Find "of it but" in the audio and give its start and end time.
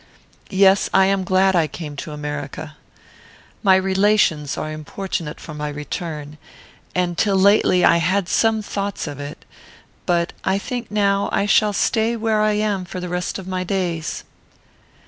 9.05-10.33